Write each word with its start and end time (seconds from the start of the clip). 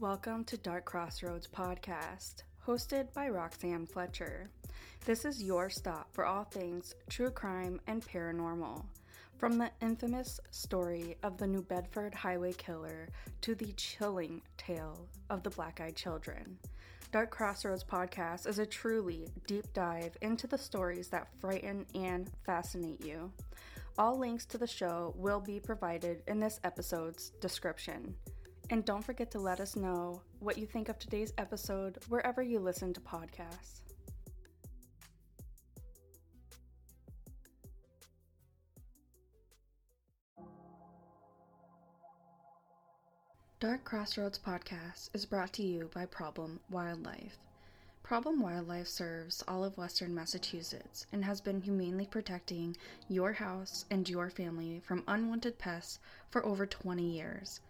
Welcome 0.00 0.44
to 0.46 0.56
Dark 0.56 0.84
Crossroads 0.84 1.46
Podcast, 1.46 2.42
hosted 2.66 3.12
by 3.12 3.28
Roxanne 3.28 3.86
Fletcher. 3.86 4.50
This 5.04 5.24
is 5.24 5.42
your 5.42 5.70
stop 5.70 6.08
for 6.12 6.24
all 6.24 6.42
things 6.42 6.94
true 7.08 7.30
crime 7.30 7.80
and 7.86 8.04
paranormal. 8.04 8.84
From 9.36 9.58
the 9.58 9.70
infamous 9.80 10.40
story 10.50 11.16
of 11.22 11.36
the 11.36 11.46
New 11.46 11.62
Bedford 11.62 12.14
Highway 12.14 12.52
Killer 12.54 13.08
to 13.42 13.54
the 13.54 13.72
chilling 13.74 14.42
tale 14.56 15.06
of 15.30 15.44
the 15.44 15.50
Black 15.50 15.80
Eyed 15.80 15.94
Children. 15.94 16.58
Dark 17.12 17.30
Crossroads 17.30 17.84
podcast 17.84 18.48
is 18.48 18.58
a 18.58 18.66
truly 18.66 19.28
deep 19.46 19.72
dive 19.72 20.16
into 20.20 20.46
the 20.48 20.58
stories 20.58 21.08
that 21.08 21.28
frighten 21.40 21.86
and 21.94 22.30
fascinate 22.44 23.04
you. 23.04 23.30
All 23.98 24.18
links 24.18 24.46
to 24.46 24.58
the 24.58 24.66
show 24.66 25.14
will 25.16 25.40
be 25.40 25.60
provided 25.60 26.22
in 26.26 26.40
this 26.40 26.58
episode's 26.64 27.30
description. 27.40 28.14
And 28.70 28.84
don't 28.84 29.04
forget 29.04 29.30
to 29.32 29.38
let 29.38 29.60
us 29.60 29.76
know 29.76 30.22
what 30.40 30.56
you 30.56 30.66
think 30.66 30.88
of 30.88 30.98
today's 30.98 31.32
episode 31.38 31.98
wherever 32.08 32.42
you 32.42 32.58
listen 32.58 32.94
to 32.94 33.00
podcasts. 33.00 33.82
Dark 43.62 43.84
Crossroads 43.84 44.40
Podcast 44.40 45.10
is 45.14 45.24
brought 45.24 45.52
to 45.52 45.62
you 45.62 45.88
by 45.94 46.04
Problem 46.06 46.58
Wildlife. 46.68 47.38
Problem 48.02 48.40
Wildlife 48.40 48.88
serves 48.88 49.44
all 49.46 49.62
of 49.62 49.78
Western 49.78 50.12
Massachusetts 50.12 51.06
and 51.12 51.24
has 51.24 51.40
been 51.40 51.60
humanely 51.60 52.06
protecting 52.06 52.76
your 53.08 53.32
house 53.32 53.84
and 53.88 54.08
your 54.08 54.30
family 54.30 54.80
from 54.84 55.04
unwanted 55.06 55.58
pests 55.58 56.00
for 56.28 56.44
over 56.44 56.66
20 56.66 57.04
years. 57.04 57.60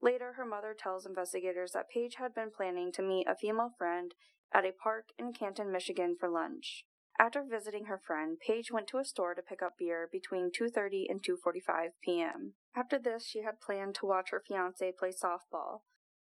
Later, 0.00 0.34
her 0.36 0.44
mother 0.44 0.76
tells 0.78 1.06
investigators 1.06 1.72
that 1.72 1.90
Paige 1.92 2.16
had 2.18 2.34
been 2.34 2.50
planning 2.56 2.92
to 2.92 3.02
meet 3.02 3.26
a 3.28 3.34
female 3.34 3.72
friend 3.76 4.14
at 4.54 4.64
a 4.64 4.72
park 4.72 5.06
in 5.18 5.32
Canton, 5.32 5.72
Michigan 5.72 6.16
for 6.18 6.28
lunch. 6.28 6.84
After 7.18 7.42
visiting 7.42 7.86
her 7.86 7.98
friend, 7.98 8.38
Paige 8.38 8.70
went 8.70 8.86
to 8.88 8.98
a 8.98 9.04
store 9.04 9.34
to 9.34 9.42
pick 9.42 9.62
up 9.62 9.76
beer 9.78 10.08
between 10.10 10.50
2:30 10.50 11.06
and 11.10 11.22
2:45 11.22 11.90
p.m. 12.00 12.54
After 12.76 12.98
this, 12.98 13.26
she 13.26 13.42
had 13.42 13.60
planned 13.60 13.96
to 13.96 14.06
watch 14.06 14.30
her 14.30 14.42
fiancé 14.48 14.96
play 14.96 15.10
softball, 15.10 15.80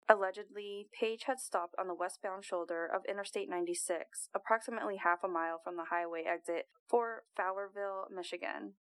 Allegedly, 0.09 0.89
Paige 0.93 1.25
had 1.25 1.39
stopped 1.39 1.75
on 1.79 1.87
the 1.87 1.95
westbound 1.95 2.45
shoulder 2.45 2.85
of 2.85 3.05
Interstate 3.07 3.49
96, 3.49 4.29
approximately 4.35 4.97
half 4.97 5.23
a 5.23 5.29
mile 5.29 5.59
from 5.63 5.77
the 5.77 5.87
highway 5.91 6.25
exit 6.25 6.67
for 6.89 7.25
Fowlerville, 7.39 8.11
Michigan. 8.11 8.75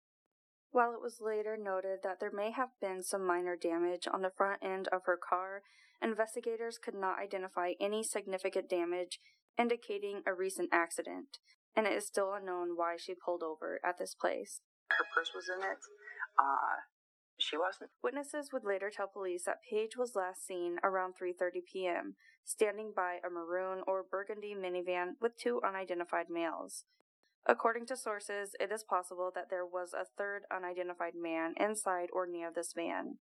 While 0.72 0.94
it 0.94 1.02
was 1.02 1.22
later 1.22 1.58
noted 1.58 2.00
that 2.04 2.20
there 2.20 2.32
may 2.32 2.52
have 2.52 2.70
been 2.82 3.04
some 3.04 3.26
minor 3.26 3.56
damage 3.56 4.08
on 4.12 4.22
the 4.22 4.32
front 4.36 4.64
end 4.64 4.88
of 4.88 5.04
her 5.06 5.18
car, 5.18 5.62
investigators 6.02 6.78
could 6.78 6.96
not 6.96 7.20
identify 7.20 7.74
any 7.80 8.04
significant 8.04 8.70
damage 8.70 9.20
indicating 9.58 10.24
a 10.26 10.34
recent 10.34 10.70
accident, 10.72 11.38
and 11.76 11.88
it 11.88 11.94
is 11.94 12.08
still 12.08 12.34
unknown 12.34 12.76
why 12.76 12.96
she 12.98 13.14
pulled 13.14 13.44
over 13.44 13.80
at 13.84 13.98
this 13.98 14.16
place. 14.16 14.62
Her 14.90 15.06
purse 15.16 15.32
was 15.34 15.50
in 15.50 15.64
it. 15.64 15.78
Uh, 16.38 16.82
she 17.38 17.58
wasn't. 17.58 17.92
Witnesses 18.04 18.50
would 18.54 18.64
later 18.64 18.92
tell 18.96 19.08
police 19.08 19.46
that 19.46 19.64
Paige 19.70 19.98
was 19.98 20.16
last 20.16 20.46
seen 20.46 20.78
around 20.84 21.14
3:30 21.22 21.66
p.m., 21.72 22.16
standing 22.44 22.94
by 22.96 23.20
a 23.26 23.30
maroon 23.30 23.84
or 23.88 24.04
burgundy 24.04 24.54
minivan 24.54 25.16
with 25.20 25.38
two 25.38 25.62
unidentified 25.66 26.30
males. 26.30 26.86
According 27.46 27.88
to 27.88 27.98
sources, 27.98 28.56
it 28.60 28.72
is 28.72 28.84
possible 28.84 29.32
that 29.34 29.50
there 29.50 29.66
was 29.66 29.94
a 29.94 30.06
third 30.18 30.44
unidentified 30.56 31.16
man 31.16 31.56
inside 31.58 32.10
or 32.14 32.28
near 32.28 32.52
this 32.54 32.74
van. 32.74 33.18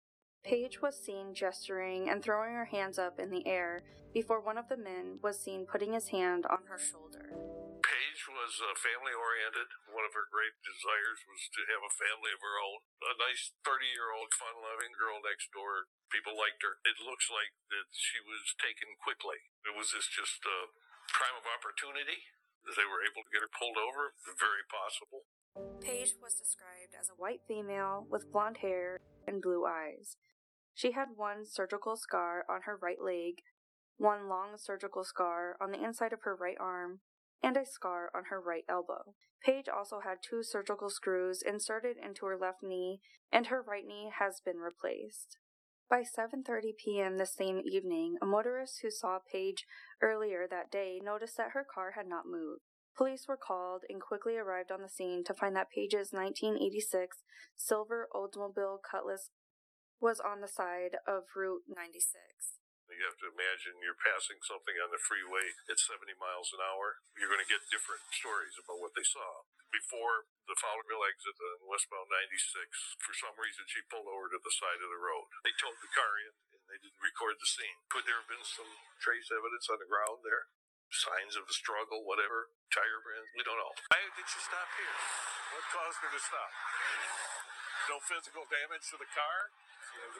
Paige 0.45 0.81
was 0.81 1.03
seen 1.03 1.35
gesturing 1.35 2.09
and 2.09 2.23
throwing 2.23 2.53
her 2.53 2.67
hands 2.67 2.99
up 2.99 3.19
in 3.19 3.31
the 3.31 3.47
air 3.47 3.83
before 4.13 4.41
one 4.41 4.59
of 4.59 4.69
the 4.69 4.77
men 4.77 5.19
was 5.23 5.43
seen 5.43 5.67
putting 5.67 5.95
his 5.95 6.09
hand 6.09 6.47
on 6.49 6.59
her 6.69 6.79
shoulder. 6.79 7.54
Was 8.25 8.57
uh, 8.57 8.73
family 8.81 9.13
oriented. 9.13 9.69
One 9.93 10.09
of 10.09 10.17
her 10.17 10.25
great 10.33 10.57
desires 10.65 11.21
was 11.29 11.45
to 11.45 11.69
have 11.69 11.85
a 11.85 11.93
family 11.93 12.33
of 12.33 12.41
her 12.41 12.57
own. 12.57 12.81
A 13.05 13.21
nice 13.21 13.53
30 13.61 13.85
year 13.85 14.17
old, 14.17 14.33
fun 14.33 14.65
loving 14.65 14.97
girl 14.97 15.21
next 15.21 15.53
door. 15.53 15.93
People 16.09 16.33
liked 16.33 16.65
her. 16.65 16.81
It 16.89 17.05
looks 17.05 17.29
like 17.29 17.53
that 17.69 17.93
she 17.93 18.25
was 18.25 18.57
taken 18.57 18.97
quickly. 18.97 19.45
It 19.69 19.77
was 19.77 19.93
this 19.93 20.09
just 20.09 20.41
a 20.41 20.73
crime 21.13 21.37
of 21.37 21.45
opportunity 21.45 22.25
that 22.65 22.81
they 22.81 22.89
were 22.89 23.05
able 23.05 23.29
to 23.29 23.33
get 23.33 23.45
her 23.45 23.53
pulled 23.53 23.77
over. 23.77 24.17
Very 24.25 24.65
possible. 24.73 25.29
Paige 25.85 26.17
was 26.17 26.41
described 26.41 26.97
as 26.97 27.13
a 27.13 27.21
white 27.21 27.45
female 27.45 28.09
with 28.09 28.33
blonde 28.33 28.65
hair 28.65 29.05
and 29.29 29.45
blue 29.45 29.69
eyes. 29.69 30.17
She 30.73 30.97
had 30.97 31.21
one 31.21 31.45
surgical 31.45 32.01
scar 32.01 32.49
on 32.49 32.65
her 32.65 32.81
right 32.81 33.01
leg, 33.01 33.45
one 34.01 34.33
long 34.33 34.57
surgical 34.57 35.05
scar 35.05 35.61
on 35.61 35.77
the 35.77 35.85
inside 35.85 36.17
of 36.17 36.25
her 36.25 36.35
right 36.35 36.57
arm, 36.59 37.05
and 37.45 37.59
a 37.59 37.67
scar 37.67 38.11
on 38.15 38.25
her 38.31 38.41
right 38.41 38.65
elbow. 38.69 39.15
Paige 39.45 39.69
also 39.69 40.01
had 40.01 40.19
two 40.23 40.43
surgical 40.43 40.89
screws 40.89 41.43
inserted 41.43 41.97
into 42.03 42.25
her 42.25 42.39
left 42.39 42.63
knee, 42.63 43.01
and 43.31 43.49
her 43.49 43.61
right 43.61 43.85
knee 43.87 44.11
has 44.19 44.41
been 44.43 44.57
replaced. 44.57 45.37
By 45.91 46.03
7:30 46.03 46.79
p.m. 46.83 47.19
the 47.19 47.27
same 47.27 47.61
evening, 47.63 48.17
a 48.23 48.27
motorist 48.27 48.81
who 48.81 48.91
saw 48.91 49.19
Paige 49.31 49.67
earlier 50.01 50.49
that 50.49 50.71
day 50.71 50.99
noticed 51.05 51.37
that 51.37 51.51
her 51.51 51.65
car 51.65 51.93
had 51.95 52.07
not 52.07 52.25
moved. 52.27 52.63
Police 52.97 53.29
were 53.29 53.37
called 53.37 53.83
and 53.91 54.01
quickly 54.01 54.39
arrived 54.39 54.73
on 54.73 54.81
the 54.81 54.89
scene 54.89 55.23
to 55.25 55.35
find 55.35 55.55
that 55.57 55.69
Paige's 55.69 56.13
1986 56.13 57.19
silver 57.55 58.09
Oldsmobile 58.15 58.79
Cutlass 58.91 59.29
was 60.01 60.21
on 60.21 60.41
the 60.41 60.49
side 60.49 60.97
of 61.07 61.25
Route 61.37 61.65
96. 61.69 62.64
You 62.93 63.03
have 63.09 63.21
to 63.25 63.33
imagine 63.33 63.81
you're 63.81 63.99
passing 63.99 64.39
something 64.45 64.77
on 64.81 64.93
the 64.93 65.01
freeway 65.01 65.57
at 65.69 65.81
70 65.81 66.15
miles 66.21 66.53
an 66.53 66.61
hour. 66.61 67.01
You're 67.17 67.33
going 67.33 67.43
to 67.43 67.49
get 67.49 67.65
different 67.73 68.05
stories 68.13 68.55
about 68.61 68.81
what 68.81 68.93
they 68.93 69.05
saw. 69.05 69.45
Before 69.73 70.29
the 70.47 70.55
Fowlerville 70.61 71.03
exit 71.09 71.35
on 71.41 71.67
westbound 71.67 72.07
96, 72.13 73.01
for 73.01 73.17
some 73.17 73.35
reason 73.41 73.67
she 73.67 73.83
pulled 73.91 74.07
over 74.07 74.31
to 74.31 74.39
the 74.39 74.55
side 74.55 74.79
of 74.85 74.93
the 74.93 75.01
road. 75.01 75.27
They 75.43 75.57
towed 75.57 75.81
the 75.81 75.91
car 75.91 76.13
in 76.23 76.35
and 76.55 76.63
they 76.71 76.79
didn't 76.79 77.03
record 77.03 77.41
the 77.41 77.49
scene. 77.49 77.83
Could 77.91 78.07
there 78.07 78.21
have 78.21 78.31
been 78.31 78.45
some 78.47 78.71
trace 79.03 79.33
evidence 79.33 79.67
on 79.73 79.81
the 79.81 79.91
ground 79.91 80.23
there? 80.23 80.53
Signs 80.93 81.35
of 81.35 81.49
a 81.51 81.57
struggle, 81.57 82.07
whatever? 82.07 82.55
Tire 82.71 83.03
prints? 83.03 83.33
We 83.35 83.43
don't 83.43 83.59
know. 83.59 83.75
Why 83.91 84.01
did 84.15 84.29
she 84.31 84.41
stop 84.45 84.69
here? 84.79 84.97
What 85.57 85.65
caused 85.75 85.99
her 86.05 86.11
to 86.15 86.23
stop? 86.23 86.51
No 87.91 87.99
physical 88.07 88.47
damage 88.47 88.87
to 88.95 88.97
the 89.01 89.11
car? 89.11 89.51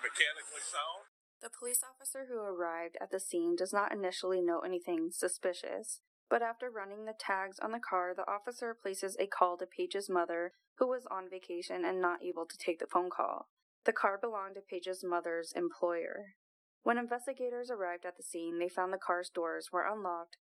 Mechanically 0.03 0.65
sound? 0.67 1.04
The 1.45 1.51
police 1.51 1.83
officer 1.85 2.25
who 2.27 2.39
arrived 2.39 2.97
at 3.03 3.11
the 3.11 3.21
scene 3.21 3.55
does 3.55 3.71
not 3.71 3.93
initially 3.93 4.41
note 4.41 4.63
anything 4.65 5.11
suspicious, 5.13 6.01
but 6.31 6.41
after 6.41 6.71
running 6.71 7.05
the 7.05 7.13
tags 7.13 7.59
on 7.59 7.71
the 7.71 7.79
car, 7.79 8.15
the 8.17 8.27
officer 8.27 8.75
places 8.75 9.15
a 9.21 9.27
call 9.27 9.59
to 9.59 9.67
Paige's 9.67 10.09
mother, 10.09 10.53
who 10.79 10.89
was 10.89 11.05
on 11.11 11.29
vacation 11.29 11.85
and 11.85 12.01
not 12.01 12.23
able 12.25 12.47
to 12.47 12.57
take 12.57 12.79
the 12.79 12.87
phone 12.87 13.11
call. 13.11 13.51
The 13.85 13.93
car 13.93 14.17
belonged 14.19 14.55
to 14.55 14.63
Paige's 14.63 15.05
mother's 15.05 15.53
employer. 15.55 16.37
When 16.83 16.97
investigators 16.97 17.71
arrived 17.71 18.07
at 18.07 18.17
the 18.17 18.23
scene, 18.23 18.59
they 18.59 18.71
found 18.71 18.91
the 18.91 18.99
car's 18.99 19.29
doors 19.29 19.69
were 19.71 19.87
unlocked, 19.87 20.39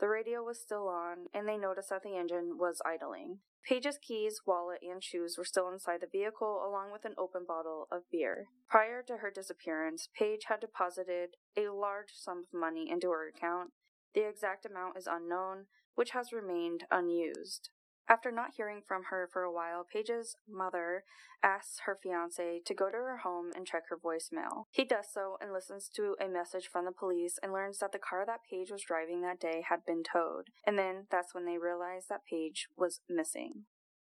the 0.00 0.08
radio 0.08 0.42
was 0.42 0.60
still 0.60 0.88
on, 0.88 1.26
and 1.32 1.48
they 1.48 1.56
noticed 1.56 1.90
that 1.90 2.02
the 2.02 2.16
engine 2.16 2.58
was 2.58 2.82
idling. 2.84 3.38
Paige's 3.66 3.98
keys, 4.00 4.42
wallet, 4.46 4.80
and 4.82 5.02
shoes 5.02 5.36
were 5.36 5.44
still 5.44 5.68
inside 5.70 6.00
the 6.00 6.06
vehicle, 6.06 6.62
along 6.64 6.92
with 6.92 7.04
an 7.04 7.14
open 7.18 7.44
bottle 7.46 7.88
of 7.90 8.02
beer. 8.12 8.46
Prior 8.68 9.02
to 9.02 9.16
her 9.16 9.30
disappearance, 9.30 10.08
Paige 10.16 10.44
had 10.48 10.60
deposited 10.60 11.30
a 11.56 11.68
large 11.68 12.10
sum 12.12 12.44
of 12.46 12.58
money 12.58 12.88
into 12.90 13.08
her 13.10 13.26
account. 13.28 13.70
The 14.14 14.28
exact 14.28 14.66
amount 14.66 14.96
is 14.96 15.08
unknown, 15.10 15.66
which 15.96 16.10
has 16.10 16.32
remained 16.32 16.84
unused. 16.90 17.70
After 18.08 18.30
not 18.30 18.52
hearing 18.56 18.82
from 18.86 19.04
her 19.10 19.28
for 19.32 19.42
a 19.42 19.52
while, 19.52 19.84
Paige's 19.84 20.36
mother 20.48 21.02
asks 21.42 21.80
her 21.86 21.98
fiance 22.00 22.60
to 22.64 22.74
go 22.74 22.86
to 22.86 22.96
her 22.96 23.18
home 23.18 23.50
and 23.56 23.66
check 23.66 23.84
her 23.88 23.96
voicemail. 23.96 24.64
He 24.70 24.84
does 24.84 25.06
so 25.12 25.36
and 25.40 25.52
listens 25.52 25.88
to 25.96 26.14
a 26.20 26.28
message 26.28 26.68
from 26.68 26.84
the 26.84 26.92
police 26.92 27.38
and 27.42 27.52
learns 27.52 27.78
that 27.78 27.90
the 27.90 27.98
car 27.98 28.24
that 28.24 28.40
Paige 28.48 28.70
was 28.70 28.82
driving 28.82 29.22
that 29.22 29.40
day 29.40 29.64
had 29.68 29.84
been 29.84 30.02
towed. 30.04 30.50
And 30.64 30.78
then 30.78 31.06
that's 31.10 31.34
when 31.34 31.46
they 31.46 31.58
realize 31.58 32.06
that 32.08 32.26
Paige 32.30 32.68
was 32.76 33.00
missing. 33.08 33.64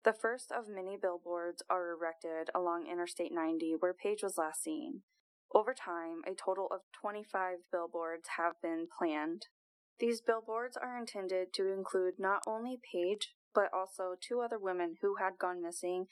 The 0.04 0.12
first 0.12 0.50
of 0.50 0.68
many 0.68 0.96
billboards 1.00 1.62
are 1.70 1.90
erected 1.90 2.50
along 2.54 2.86
Interstate 2.86 3.32
90 3.32 3.76
where 3.78 3.94
Paige 3.94 4.22
was 4.22 4.38
last 4.38 4.62
seen. 4.62 5.02
Over 5.54 5.74
time, 5.74 6.22
a 6.26 6.34
total 6.34 6.66
of 6.72 6.80
25 7.00 7.58
billboards 7.70 8.30
have 8.36 8.54
been 8.60 8.88
planned. 8.98 9.46
These 9.98 10.20
billboards 10.20 10.76
are 10.76 10.98
intended 10.98 11.54
to 11.54 11.72
include 11.72 12.14
not 12.18 12.42
only 12.46 12.78
Paige, 12.92 13.34
but 13.56 13.72
also 13.72 14.14
two 14.20 14.42
other 14.42 14.58
women 14.58 14.96
who 15.00 15.16
had 15.16 15.38
gone 15.40 15.62
missing 15.62 16.06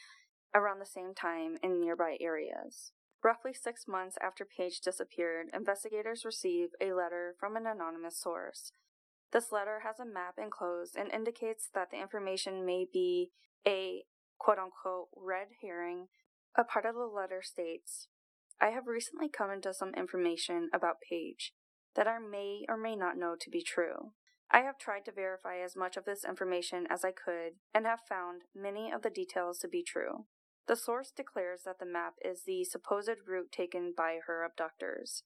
around 0.55 0.79
the 0.79 0.87
same 0.87 1.15
time 1.15 1.59
in 1.63 1.79
nearby 1.79 2.17
areas. 2.19 2.93
Roughly 3.23 3.53
six 3.53 3.87
months 3.87 4.17
after 4.23 4.47
Paige 4.47 4.81
disappeared, 4.81 5.49
investigators 5.53 6.25
receive 6.25 6.71
a 6.81 6.95
letter 6.95 7.35
from 7.39 7.55
an 7.57 7.67
anonymous 7.67 8.19
source. 8.19 8.73
This 9.31 9.53
letter 9.53 9.81
has 9.85 10.01
a 10.01 10.07
map 10.11 10.35
enclosed 10.43 10.97
and 10.97 11.13
indicates 11.13 11.69
that 11.75 11.91
the 11.91 12.01
information 12.01 12.65
may 12.65 12.87
be 12.91 13.31
a 13.67 14.05
quote 14.39 14.59
unquote 14.59 15.09
red 15.15 15.49
herring. 15.61 16.09
A 16.57 16.65
part 16.65 16.87
of 16.87 16.95
the 16.95 17.01
letter 17.01 17.43
states, 17.43 18.09
I 18.61 18.69
have 18.69 18.87
recently 18.87 19.29
come 19.29 19.51
into 19.51 19.75
some 19.75 19.93
information 19.95 20.71
about 20.73 20.97
Paige 21.11 21.53
that 21.95 22.07
I 22.07 22.19
may 22.19 22.65
or 22.69 22.77
may 22.77 22.97
not 22.97 23.19
know 23.19 23.35
to 23.39 23.51
be 23.51 23.63
true. 23.63 24.13
I 24.51 24.61
have 24.61 24.79
tried 24.79 25.05
to 25.07 25.13
verify 25.13 25.59
as 25.59 25.77
much 25.77 25.97
of 25.97 26.05
this 26.05 26.25
information 26.25 26.87
as 26.89 27.05
I 27.05 27.13
could 27.13 27.55
and 27.75 27.87
have 27.87 28.01
found 28.09 28.43
many 28.55 28.91
of 28.93 29.03
the 29.03 29.11
details 29.11 29.59
to 29.61 29.69
be 29.69 29.83
true. 29.83 30.27
The 30.67 30.77
source 30.77 31.11
declares 31.11 31.63
that 31.65 31.79
the 31.79 31.87
map 31.87 32.15
is 32.25 32.43
the 32.45 32.65
supposed 32.65 33.27
route 33.27 33.53
taken 33.53 33.93
by 33.97 34.21
her 34.27 34.45
abductors. 34.45 35.25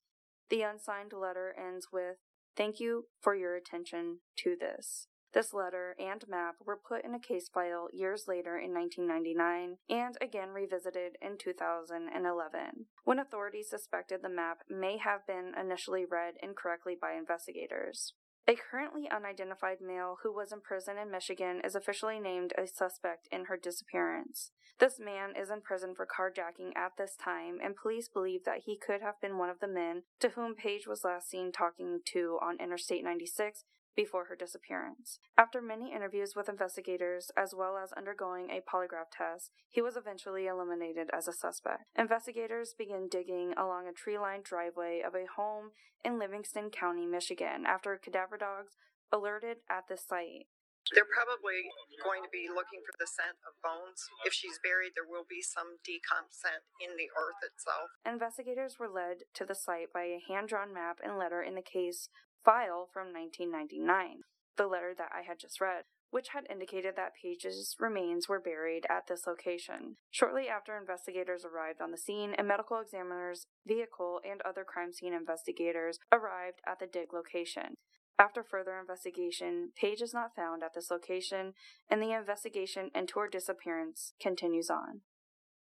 The 0.50 0.62
unsigned 0.62 1.12
letter 1.12 1.54
ends 1.56 1.88
with, 1.92 2.16
Thank 2.56 2.80
you 2.80 3.04
for 3.20 3.36
your 3.36 3.54
attention 3.54 4.18
to 4.38 4.56
this. 4.58 5.06
This 5.32 5.52
letter 5.52 5.94
and 5.98 6.26
map 6.26 6.56
were 6.64 6.76
put 6.78 7.04
in 7.04 7.14
a 7.14 7.20
case 7.20 7.48
file 7.48 7.88
years 7.92 8.24
later 8.26 8.58
in 8.58 8.72
1999 8.72 9.76
and 9.88 10.16
again 10.20 10.50
revisited 10.50 11.18
in 11.20 11.36
2011, 11.38 12.86
when 13.04 13.18
authorities 13.18 13.68
suspected 13.68 14.22
the 14.22 14.30
map 14.30 14.60
may 14.68 14.96
have 14.96 15.26
been 15.26 15.52
initially 15.58 16.04
read 16.04 16.34
incorrectly 16.42 16.96
by 17.00 17.12
investigators. 17.12 18.14
A 18.48 18.56
currently 18.56 19.10
unidentified 19.10 19.82
male 19.82 20.16
who 20.22 20.32
was 20.32 20.52
in 20.52 20.62
prison 20.62 20.96
in 20.96 21.10
Michigan 21.10 21.60
is 21.62 21.74
officially 21.74 22.18
named 22.18 22.54
a 22.56 22.66
suspect 22.66 23.28
in 23.30 23.44
her 23.44 23.58
disappearance. 23.58 24.52
This 24.78 24.98
man 24.98 25.34
is 25.36 25.50
in 25.50 25.60
prison 25.60 25.94
for 25.94 26.06
carjacking 26.06 26.74
at 26.74 26.92
this 26.96 27.14
time, 27.14 27.58
and 27.62 27.76
police 27.76 28.08
believe 28.08 28.44
that 28.46 28.62
he 28.64 28.78
could 28.78 29.02
have 29.02 29.20
been 29.20 29.36
one 29.36 29.50
of 29.50 29.60
the 29.60 29.68
men 29.68 30.04
to 30.20 30.30
whom 30.30 30.54
Paige 30.54 30.86
was 30.86 31.04
last 31.04 31.28
seen 31.28 31.52
talking 31.52 32.00
to 32.06 32.38
on 32.40 32.58
Interstate 32.58 33.04
96 33.04 33.64
before 33.98 34.26
her 34.26 34.36
disappearance. 34.36 35.18
After 35.36 35.60
many 35.60 35.92
interviews 35.92 36.36
with 36.36 36.48
investigators, 36.48 37.32
as 37.36 37.50
well 37.52 37.76
as 37.76 37.90
undergoing 37.98 38.46
a 38.48 38.62
polygraph 38.62 39.10
test, 39.10 39.50
he 39.68 39.82
was 39.82 39.96
eventually 39.96 40.46
eliminated 40.46 41.10
as 41.12 41.26
a 41.26 41.32
suspect. 41.32 41.90
Investigators 41.98 42.78
began 42.78 43.08
digging 43.10 43.54
along 43.58 43.88
a 43.88 43.92
tree 43.92 44.16
lined 44.16 44.44
driveway 44.44 45.02
of 45.04 45.16
a 45.16 45.26
home 45.26 45.74
in 46.04 46.16
Livingston 46.16 46.70
County, 46.70 47.06
Michigan, 47.06 47.66
after 47.66 47.98
cadaver 47.98 48.38
dogs 48.38 48.78
alerted 49.10 49.66
at 49.68 49.90
the 49.90 49.98
site. 49.98 50.46
They're 50.94 51.04
probably 51.04 51.68
going 52.00 52.22
to 52.22 52.32
be 52.32 52.48
looking 52.48 52.80
for 52.80 52.96
the 52.96 53.10
scent 53.10 53.36
of 53.44 53.58
bones. 53.60 54.08
If 54.24 54.32
she's 54.32 54.62
buried, 54.62 54.96
there 54.96 55.04
will 55.04 55.28
be 55.28 55.42
some 55.42 55.76
decomp 55.84 56.32
scent 56.32 56.64
in 56.80 56.96
the 56.96 57.12
earth 57.12 57.42
itself. 57.44 57.92
Investigators 58.06 58.78
were 58.78 58.88
led 58.88 59.28
to 59.36 59.44
the 59.44 59.58
site 59.58 59.92
by 59.92 60.08
a 60.08 60.22
hand 60.24 60.48
drawn 60.48 60.72
map 60.72 60.96
and 61.04 61.18
letter 61.18 61.42
in 61.42 61.58
the 61.58 61.66
case 61.66 62.08
file 62.44 62.88
from 62.92 63.12
1999, 63.12 64.22
the 64.56 64.66
letter 64.66 64.94
that 64.96 65.10
I 65.14 65.22
had 65.22 65.38
just 65.38 65.60
read, 65.60 65.84
which 66.10 66.28
had 66.30 66.44
indicated 66.50 66.94
that 66.96 67.12
Paige's 67.20 67.76
remains 67.78 68.28
were 68.28 68.40
buried 68.40 68.86
at 68.88 69.06
this 69.08 69.26
location. 69.26 69.96
Shortly 70.10 70.48
after 70.48 70.76
investigators 70.76 71.44
arrived 71.44 71.80
on 71.80 71.90
the 71.90 71.98
scene, 71.98 72.34
a 72.38 72.42
medical 72.42 72.80
examiner's 72.80 73.46
vehicle 73.66 74.20
and 74.28 74.40
other 74.42 74.64
crime 74.64 74.92
scene 74.92 75.12
investigators 75.12 75.98
arrived 76.12 76.60
at 76.66 76.78
the 76.78 76.86
dig 76.86 77.12
location. 77.12 77.74
After 78.18 78.42
further 78.42 78.78
investigation, 78.80 79.70
Paige 79.80 80.02
is 80.02 80.12
not 80.12 80.34
found 80.34 80.64
at 80.64 80.74
this 80.74 80.90
location, 80.90 81.52
and 81.88 82.02
the 82.02 82.12
investigation 82.12 82.90
into 82.92 83.20
her 83.20 83.28
disappearance 83.28 84.12
continues 84.20 84.68
on. 84.68 85.02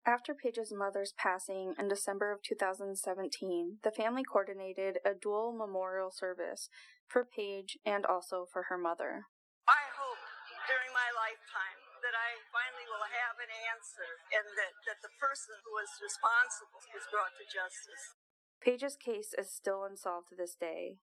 After 0.05 0.37
Paige's 0.37 0.69
mother's 0.69 1.17
passing 1.17 1.73
in 1.81 1.89
December 1.89 2.29
of 2.29 2.45
2017, 2.45 3.81
the 3.81 3.89
family 3.89 4.21
coordinated 4.21 5.01
a 5.01 5.17
dual 5.17 5.49
memorial 5.49 6.13
service 6.13 6.69
for 7.09 7.25
Paige 7.25 7.81
and 7.89 8.05
also 8.05 8.45
for 8.45 8.69
her 8.69 8.77
mother. 8.77 9.25
I 9.65 9.81
hope 9.97 10.21
during 10.69 10.93
my 10.93 11.09
lifetime 11.09 11.81
that 12.05 12.13
I 12.13 12.37
finally 12.53 12.85
will 12.85 13.01
have 13.01 13.41
an 13.41 13.49
answer 13.73 14.05
and 14.29 14.45
that, 14.53 14.77
that 14.85 15.01
the 15.01 15.09
person 15.17 15.57
who 15.65 15.73
was 15.73 15.89
responsible 15.97 16.85
is 16.93 17.09
brought 17.09 17.33
to 17.41 17.45
justice. 17.49 18.13
Paige's 18.61 19.01
case 19.01 19.33
is 19.33 19.49
still 19.49 19.89
unsolved 19.89 20.29
to 20.29 20.37
this 20.37 20.53
day, 20.53 21.01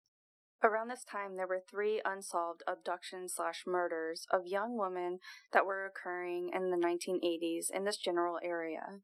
Around 0.62 0.88
this 0.88 1.04
time, 1.04 1.36
there 1.36 1.46
were 1.46 1.60
three 1.60 2.00
unsolved 2.04 2.62
abductions 2.66 3.34
slash 3.34 3.64
murders 3.66 4.26
of 4.30 4.46
young 4.46 4.76
women 4.76 5.18
that 5.52 5.66
were 5.66 5.84
occurring 5.84 6.50
in 6.54 6.70
the 6.70 6.76
1980s 6.76 7.70
in 7.70 7.84
this 7.84 7.98
general 7.98 8.38
area. 8.42 9.00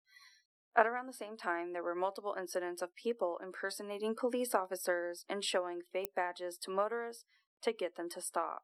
At 0.74 0.86
around 0.86 1.06
the 1.06 1.12
same 1.12 1.36
time, 1.36 1.72
there 1.72 1.82
were 1.82 1.94
multiple 1.94 2.34
incidents 2.38 2.80
of 2.80 2.96
people 2.96 3.38
impersonating 3.42 4.14
police 4.18 4.54
officers 4.54 5.26
and 5.28 5.44
showing 5.44 5.80
fake 5.92 6.14
badges 6.16 6.56
to 6.62 6.70
motorists 6.70 7.26
to 7.62 7.72
get 7.72 7.96
them 7.96 8.08
to 8.10 8.22
stop. 8.22 8.62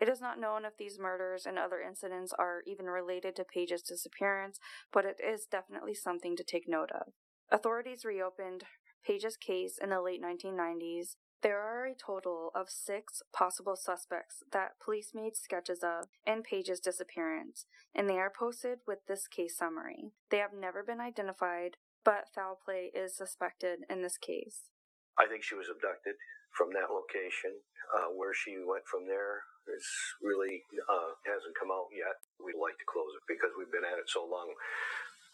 It 0.00 0.08
is 0.08 0.20
not 0.20 0.38
known 0.38 0.64
if 0.64 0.76
these 0.76 0.98
murders 1.00 1.44
and 1.44 1.58
other 1.58 1.80
incidents 1.80 2.32
are 2.38 2.62
even 2.66 2.86
related 2.86 3.34
to 3.36 3.44
Paige's 3.44 3.82
disappearance, 3.82 4.58
but 4.92 5.04
it 5.04 5.20
is 5.24 5.46
definitely 5.50 5.94
something 5.94 6.36
to 6.36 6.44
take 6.44 6.68
note 6.68 6.90
of. 6.92 7.12
Authorities 7.50 8.04
reopened 8.04 8.64
Paige's 9.04 9.36
case 9.36 9.78
in 9.82 9.90
the 9.90 10.00
late 10.00 10.22
1990s 10.22 11.16
there 11.42 11.60
are 11.60 11.86
a 11.86 11.94
total 11.94 12.50
of 12.54 12.70
six 12.70 13.22
possible 13.32 13.76
suspects 13.76 14.42
that 14.52 14.78
police 14.82 15.10
made 15.14 15.36
sketches 15.36 15.82
of 15.82 16.06
in 16.26 16.42
Paige's 16.42 16.80
disappearance, 16.80 17.66
and 17.94 18.08
they 18.08 18.18
are 18.18 18.30
posted 18.30 18.78
with 18.86 19.06
this 19.06 19.26
case 19.26 19.58
summary. 19.58 20.12
They 20.30 20.38
have 20.38 20.54
never 20.54 20.82
been 20.82 21.00
identified, 21.00 21.76
but 22.04 22.30
foul 22.34 22.58
play 22.64 22.90
is 22.94 23.16
suspected 23.16 23.80
in 23.90 24.02
this 24.02 24.18
case. 24.18 24.70
I 25.18 25.26
think 25.26 25.42
she 25.42 25.58
was 25.58 25.66
abducted 25.68 26.14
from 26.56 26.70
that 26.72 26.94
location. 26.94 27.58
Uh, 27.92 28.08
where 28.16 28.32
she 28.32 28.56
went 28.64 28.88
from 28.88 29.04
there 29.04 29.44
is 29.68 29.84
really 30.24 30.64
uh, 30.88 31.12
hasn't 31.28 31.52
come 31.60 31.68
out 31.68 31.92
yet. 31.92 32.16
We'd 32.40 32.56
like 32.56 32.78
to 32.80 32.88
close 32.88 33.12
it 33.12 33.24
because 33.28 33.52
we've 33.52 33.68
been 33.68 33.84
at 33.84 34.00
it 34.00 34.08
so 34.08 34.24
long. 34.24 34.48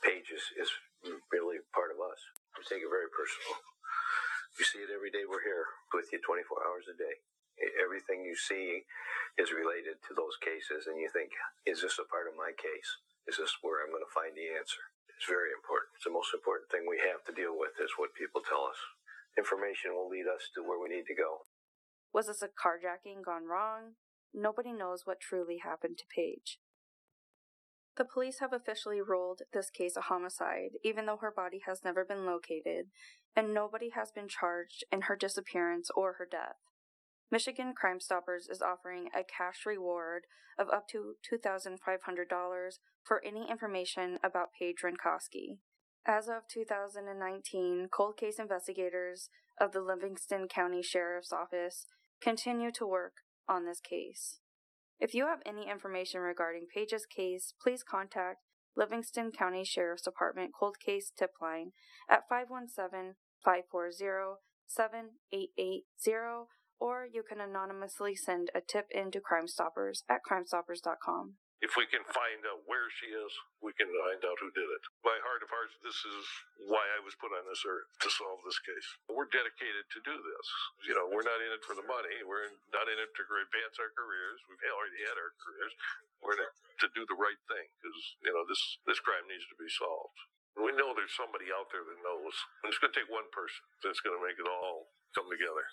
Paige 0.03 0.27
is, 0.35 0.43
is 0.59 0.71
really 1.31 1.62
part 1.71 1.95
of 1.95 2.03
us. 2.03 2.19
We 2.59 2.67
take 2.67 2.83
it 2.83 2.91
very 2.91 3.07
personal. 3.15 3.62
You 4.59 4.67
see 4.67 4.83
it 4.83 4.91
every 4.91 5.15
day 5.15 5.23
we're 5.23 5.47
here 5.47 5.71
with 5.95 6.11
you 6.11 6.19
24 6.19 6.67
hours 6.67 6.91
a 6.91 6.99
day. 6.99 7.23
Everything 7.79 8.27
you 8.27 8.35
see 8.35 8.83
is 9.38 9.55
related 9.55 10.03
to 10.11 10.19
those 10.19 10.35
cases, 10.43 10.91
and 10.91 10.99
you 10.99 11.07
think, 11.15 11.31
is 11.62 11.79
this 11.79 12.03
a 12.03 12.11
part 12.11 12.27
of 12.27 12.35
my 12.35 12.50
case? 12.59 12.91
Is 13.31 13.38
this 13.38 13.55
where 13.62 13.87
I'm 13.87 13.95
going 13.95 14.03
to 14.03 14.11
find 14.11 14.35
the 14.35 14.50
answer? 14.50 14.83
It's 15.15 15.31
very 15.31 15.55
important. 15.55 15.95
It's 15.95 16.11
the 16.11 16.15
most 16.15 16.35
important 16.35 16.75
thing 16.75 16.91
we 16.91 16.99
have 17.07 17.23
to 17.31 17.38
deal 17.38 17.55
with 17.55 17.79
is 17.79 17.95
what 18.03 18.19
people 18.19 18.43
tell 18.43 18.67
us. 18.67 18.83
Information 19.38 19.95
will 19.95 20.11
lead 20.11 20.27
us 20.27 20.50
to 20.59 20.67
where 20.67 20.83
we 20.83 20.91
need 20.91 21.07
to 21.07 21.15
go. 21.15 21.47
Was 22.11 22.27
this 22.27 22.43
a 22.43 22.50
carjacking 22.50 23.23
gone 23.23 23.47
wrong? 23.47 23.95
Nobody 24.35 24.75
knows 24.75 25.07
what 25.07 25.23
truly 25.23 25.62
happened 25.62 26.03
to 26.03 26.11
Paige. 26.11 26.59
The 27.99 28.07
police 28.07 28.38
have 28.38 28.53
officially 28.53 29.03
ruled 29.03 29.43
this 29.53 29.71
case 29.71 29.95
a 29.99 30.07
homicide, 30.07 30.79
even 30.83 31.07
though 31.07 31.19
her 31.23 31.35
body 31.35 31.62
has 31.67 31.83
never 31.83 32.05
been 32.05 32.27
located, 32.27 32.91
and 33.38 33.54
nobody 33.54 33.90
has 33.95 34.11
been 34.11 34.26
charged 34.26 34.83
in 34.90 35.02
her 35.02 35.14
disappearance 35.14 35.90
or 35.95 36.14
her 36.14 36.26
death. 36.28 36.57
Michigan 37.30 37.73
Crime 37.73 38.00
Stoppers 38.00 38.49
is 38.50 38.61
offering 38.61 39.11
a 39.14 39.23
cash 39.23 39.64
reward 39.64 40.25
of 40.59 40.66
up 40.75 40.88
to 40.88 41.14
$2,500 41.33 41.78
for 43.04 43.23
any 43.25 43.49
information 43.49 44.18
about 44.25 44.49
Paige 44.59 44.78
Renkoski. 44.83 45.59
As 46.04 46.26
of 46.26 46.49
2019, 46.52 47.88
cold 47.92 48.16
case 48.16 48.40
investigators 48.40 49.28
of 49.61 49.71
the 49.71 49.83
Livingston 49.83 50.49
County 50.49 50.83
Sheriff's 50.83 51.33
Office 51.33 51.87
continue 52.21 52.73
to 52.73 52.87
work 52.87 53.12
on 53.49 53.66
this 53.66 53.78
case. 53.78 54.40
If 54.99 55.14
you 55.14 55.26
have 55.26 55.42
any 55.47 55.71
information 55.71 56.23
regarding 56.23 56.66
Paige's 56.75 57.07
case, 57.07 57.54
please 57.62 57.85
contact 57.88 58.38
Livingston 58.76 59.30
County 59.30 59.64
Sheriff's 59.64 60.02
Department 60.02 60.50
Cold 60.59 60.80
Case 60.85 61.12
Tip 61.16 61.30
Line 61.40 61.71
at 62.11 62.28
517 62.28 63.14
540 63.45 64.40
7880, 64.68 65.85
or 66.78 67.09
you 67.09 67.25
can 67.25 67.40
anonymously 67.40 68.14
send 68.14 68.50
a 68.54 68.61
tip 68.61 68.87
in 68.92 69.11
to 69.11 69.21
Crime 69.21 69.49
Stoppers 69.49 70.04
at 70.09 70.21
crimestoppers.com. 70.23 71.40
If 71.59 71.75
we 71.75 71.90
can 71.90 72.07
find 72.07 72.47
out 72.47 72.62
where 72.71 72.87
she 72.87 73.11
is, 73.11 73.35
we 73.59 73.75
can 73.75 73.90
find 73.90 74.23
out 74.23 74.38
who 74.38 74.54
did 74.54 74.71
it. 74.71 74.85
My 75.02 75.18
heart 75.26 75.42
of 75.42 75.50
hearts, 75.50 75.75
this 75.83 76.07
is 76.07 76.23
why 76.71 76.87
I 76.95 77.02
was 77.02 77.18
put 77.18 77.35
on 77.35 77.42
this 77.50 77.66
earth 77.66 77.90
to 77.99 78.09
solve 78.14 78.47
this 78.47 78.62
case. 78.62 78.87
We're 79.11 79.26
dedicated 79.26 79.90
to 79.90 79.99
do 80.07 80.14
this. 80.23 80.47
You 80.87 80.95
know, 80.95 81.11
we're 81.11 81.26
not 81.26 81.42
in 81.42 81.50
it 81.50 81.66
for 81.66 81.75
the 81.75 81.83
money. 81.83 82.23
We're 82.23 82.54
not 82.71 82.87
in 82.87 83.02
it 83.02 83.11
to 83.11 83.23
advance 83.26 83.75
our 83.83 83.90
careers. 83.90 84.38
We've 84.47 84.71
already 84.71 85.02
had 85.02 85.18
our 85.18 85.35
careers. 85.42 85.75
We're 86.23 86.38
in 86.38 86.47
it 86.47 86.54
to 86.78 86.95
do 86.95 87.02
the 87.11 87.18
right 87.18 87.42
thing 87.50 87.66
because 87.75 87.99
you 88.23 88.30
know 88.30 88.47
this 88.47 88.62
this 88.87 89.02
crime 89.02 89.26
needs 89.26 89.47
to 89.50 89.59
be 89.59 89.66
solved. 89.66 90.18
We 90.59 90.75
know 90.75 90.91
there's 90.93 91.15
somebody 91.15 91.55
out 91.55 91.71
there 91.71 91.87
that 91.87 91.99
knows. 92.03 92.35
And 92.62 92.69
it's 92.69 92.83
going 92.83 92.93
to 92.93 92.99
take 92.99 93.07
one 93.07 93.31
person 93.31 93.62
that's 93.83 94.03
going 94.03 94.19
to 94.19 94.25
make 94.27 94.38
it 94.38 94.50
all 94.50 94.91
come 95.15 95.31
together. 95.31 95.67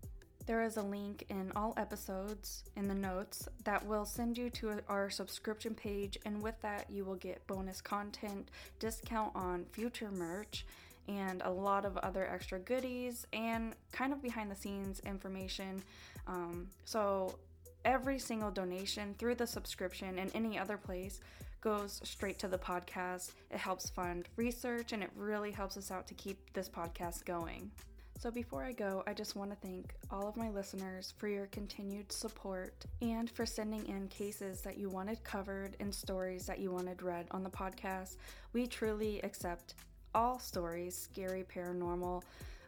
There 0.47 0.63
is 0.63 0.77
a 0.77 0.83
link 0.83 1.25
in 1.31 1.53
all 1.57 1.73
episodes 1.77 2.65
in 2.77 2.87
the 2.87 2.95
notes 2.95 3.49
that 3.65 3.85
will 3.87 4.05
send 4.05 4.37
you 4.37 4.51
to 4.51 4.81
our 4.89 5.09
subscription 5.09 5.75
page, 5.75 6.19
and 6.27 6.43
with 6.43 6.61
that, 6.61 6.91
you 6.91 7.05
will 7.05 7.17
get 7.17 7.47
bonus 7.47 7.81
content, 7.81 8.51
discount 8.79 9.33
on 9.35 9.65
future 9.73 10.11
merch, 10.11 10.67
and 11.09 11.43
a 11.43 11.51
lot 11.51 11.85
of 11.85 11.97
other 11.99 12.27
extra 12.27 12.59
goodies 12.59 13.27
and 13.33 13.75
kind 13.93 14.13
of 14.13 14.23
behind 14.23 14.51
the 14.51 14.57
scenes 14.57 15.01
information 15.01 15.83
um, 16.27 16.69
so 16.85 17.39
every 17.85 18.19
single 18.19 18.51
donation 18.51 19.15
through 19.19 19.35
the 19.35 19.47
subscription 19.47 20.19
and 20.19 20.31
any 20.35 20.59
other 20.59 20.77
place 20.77 21.21
goes 21.61 22.01
straight 22.05 22.39
to 22.39 22.49
the 22.49 22.59
podcast. 22.59 23.33
It 23.51 23.59
helps 23.59 23.91
fund 23.91 24.29
research 24.37 24.93
and 24.93 25.03
it 25.03 25.11
really 25.17 25.51
helps 25.51 25.77
us 25.77 25.91
out 25.91 26.07
to 26.09 26.15
keep 26.15 26.53
this 26.53 26.69
podcast 26.69 27.25
going. 27.25 27.71
So, 28.19 28.31
before 28.31 28.65
I 28.65 28.73
go, 28.73 29.03
I 29.07 29.13
just 29.13 29.37
want 29.37 29.51
to 29.51 29.57
thank 29.57 29.93
all 30.11 30.27
of 30.27 30.37
my 30.37 30.49
listeners 30.49 31.13
for 31.19 31.29
your 31.29 31.47
continued 31.47 32.11
support 32.11 32.73
and 33.03 33.31
for 33.31 33.45
sending 33.45 33.87
in 33.87 34.09
cases 34.09 34.63
that 34.63 34.79
you 34.79 34.89
wanted 34.89 35.23
covered 35.25 35.77
and 35.79 35.95
stories 35.95 36.47
that 36.47 36.59
you 36.59 36.71
wanted 36.71 37.03
read 37.03 37.27
on 37.33 37.43
the 37.43 37.51
podcast. 37.51 38.17
We 38.55 38.67
truly 38.67 39.21
accept 39.23 39.75
all 40.15 40.39
stories, 40.39 40.97
scary, 40.97 41.45
paranormal, 41.45 42.23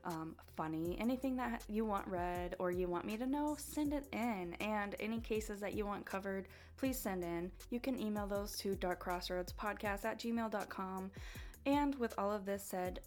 um, 0.04 0.36
funny, 0.56 0.96
anything 1.00 1.36
that 1.36 1.62
you 1.68 1.84
want 1.84 2.06
read 2.06 2.54
or 2.58 2.70
you 2.70 2.86
want 2.88 3.04
me 3.04 3.16
to 3.16 3.26
know, 3.26 3.56
send 3.58 3.92
it 3.92 4.06
in. 4.12 4.54
And 4.60 4.94
any 5.00 5.20
cases 5.20 5.60
that 5.60 5.74
you 5.74 5.86
want 5.86 6.04
covered, 6.04 6.48
please 6.76 6.98
send 6.98 7.24
in. 7.24 7.50
You 7.70 7.80
can 7.80 7.98
email 8.00 8.26
those 8.26 8.56
to 8.58 8.74
darkcrossroadspodcast 8.76 10.04
at 10.04 10.18
gmail.com. 10.18 11.10
And 11.66 11.94
with 11.96 12.14
all 12.18 12.32
of 12.32 12.44
this 12.44 12.62
said, 12.62 13.00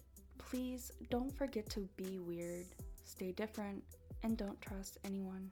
please 0.48 0.92
don't 1.10 1.36
forget 1.36 1.68
to 1.70 1.88
be 1.96 2.18
weird, 2.18 2.66
stay 3.04 3.32
different, 3.32 3.82
and 4.22 4.36
don't 4.36 4.60
trust 4.60 4.98
anyone. 5.04 5.50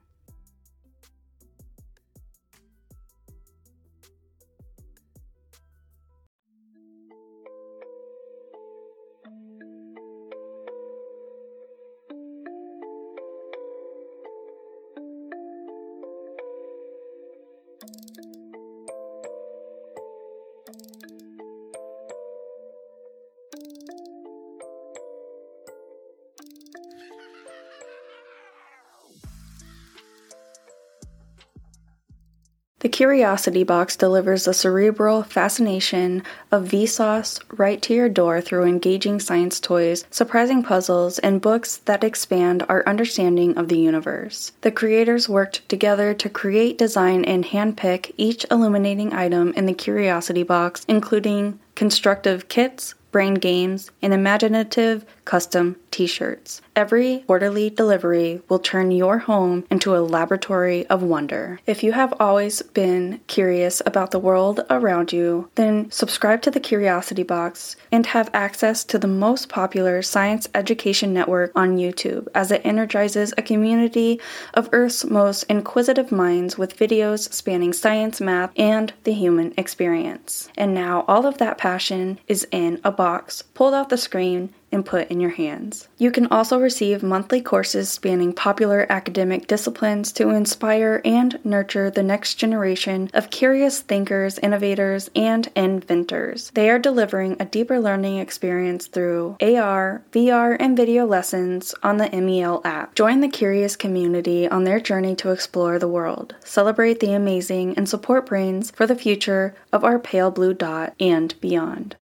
The 32.79 32.87
Curiosity 32.87 33.65
Box 33.65 33.97
delivers 33.97 34.45
the 34.45 34.53
cerebral 34.53 35.23
fascination 35.23 36.23
of 36.49 36.69
Vsauce 36.69 37.41
right 37.51 37.81
to 37.81 37.93
your 37.93 38.07
door 38.07 38.39
through 38.39 38.63
engaging 38.63 39.19
science 39.19 39.59
toys, 39.59 40.05
surprising 40.09 40.63
puzzles, 40.63 41.19
and 41.19 41.41
books 41.41 41.75
that 41.83 42.05
expand 42.05 42.63
our 42.69 42.87
understanding 42.87 43.57
of 43.57 43.67
the 43.67 43.77
universe. 43.77 44.53
The 44.61 44.71
creators 44.71 45.27
worked 45.27 45.67
together 45.67 46.13
to 46.13 46.29
create, 46.29 46.77
design, 46.77 47.25
and 47.25 47.43
handpick 47.43 48.13
each 48.15 48.45
illuminating 48.49 49.11
item 49.11 49.51
in 49.57 49.65
the 49.65 49.73
Curiosity 49.73 50.43
Box, 50.43 50.85
including 50.87 51.59
constructive 51.75 52.47
kits, 52.47 52.95
brain 53.11 53.35
games, 53.35 53.91
and 54.01 54.13
imaginative 54.13 55.05
custom 55.25 55.75
t 55.91 56.07
shirts. 56.07 56.61
Every 56.75 57.23
quarterly 57.27 57.69
delivery 57.69 58.41
will 58.47 58.59
turn 58.59 58.91
your 58.91 59.19
home 59.19 59.65
into 59.69 59.95
a 59.95 60.01
laboratory 60.01 60.87
of 60.87 61.03
wonder. 61.03 61.59
If 61.65 61.83
you 61.83 61.91
have 61.93 62.13
always 62.19 62.61
been 62.61 63.19
curious 63.27 63.81
about 63.85 64.11
the 64.11 64.19
world 64.19 64.61
around 64.69 65.11
you, 65.11 65.49
then 65.55 65.89
subscribe 65.91 66.41
to 66.43 66.51
the 66.51 66.59
Curiosity 66.59 67.23
Box 67.23 67.75
and 67.91 68.05
have 68.07 68.29
access 68.33 68.83
to 68.85 68.97
the 68.97 69.07
most 69.07 69.49
popular 69.49 70.01
science 70.01 70.47
education 70.55 71.13
network 71.13 71.51
on 71.55 71.77
YouTube 71.77 72.27
as 72.33 72.51
it 72.51 72.61
energizes 72.63 73.33
a 73.37 73.41
community 73.41 74.19
of 74.53 74.69
Earth's 74.71 75.05
most 75.05 75.43
inquisitive 75.43 76.11
minds 76.11 76.57
with 76.57 76.77
videos 76.77 77.31
spanning 77.33 77.73
science, 77.73 78.21
math, 78.21 78.51
and 78.57 78.93
the 79.03 79.13
human 79.13 79.53
experience. 79.57 80.49
And 80.57 80.73
now 80.73 81.05
all 81.07 81.25
of 81.25 81.37
that 81.39 81.57
passion 81.57 82.19
is 82.27 82.47
in 82.51 82.79
a 82.83 82.91
box 82.99 83.41
pulled 83.41 83.73
off 83.73 83.87
the 83.87 83.97
screen 83.97 84.53
and 84.73 84.85
put 84.85 85.07
in 85.09 85.21
your 85.21 85.31
hands. 85.31 85.87
You 85.97 86.11
can 86.11 86.27
also 86.27 86.59
receive 86.59 87.01
monthly 87.01 87.41
courses 87.41 87.89
spanning 87.89 88.33
popular 88.33 88.85
academic 88.89 89.47
disciplines 89.47 90.11
to 90.11 90.31
inspire 90.31 91.01
and 91.05 91.39
nurture 91.45 91.89
the 91.89 92.03
next 92.03 92.35
generation 92.35 93.09
of 93.13 93.29
curious 93.29 93.79
thinkers, 93.79 94.37
innovators, 94.39 95.09
and 95.15 95.49
inventors. 95.55 96.51
They 96.53 96.69
are 96.69 96.77
delivering 96.77 97.37
a 97.39 97.45
deeper 97.45 97.79
learning 97.79 98.19
experience 98.19 98.87
through 98.87 99.37
AR, 99.41 100.03
VR, 100.11 100.57
and 100.59 100.75
video 100.75 101.05
lessons 101.05 101.73
on 101.81 101.97
the 101.97 102.09
MEL 102.09 102.61
app. 102.65 102.95
Join 102.95 103.21
the 103.21 103.29
curious 103.29 103.77
community 103.77 104.45
on 104.45 104.65
their 104.65 104.81
journey 104.81 105.15
to 105.15 105.31
explore 105.31 105.79
the 105.79 105.87
world, 105.87 106.35
celebrate 106.43 106.99
the 106.99 107.13
amazing, 107.13 107.75
and 107.77 107.87
support 107.87 108.25
brains 108.25 108.71
for 108.71 108.85
the 108.85 108.95
future 108.95 109.55
of 109.71 109.85
our 109.85 109.97
pale 109.99 110.31
blue 110.31 110.53
dot 110.53 110.93
and 110.99 111.39
beyond. 111.39 111.95